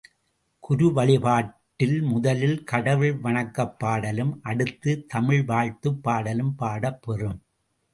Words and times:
குழு 0.59 0.93
வழிபாட்டில் 0.93 2.01
முதலில் 2.01 2.63
கடவுள் 2.63 3.13
வணக்கப் 3.19 3.79
பாடலும் 3.79 4.41
அடுத்துத் 4.43 5.05
தமிழ் 5.07 5.43
வாழ்த்துப் 5.45 6.03
பாடலும் 6.03 6.55
பாடப்பெறும். 6.59 7.39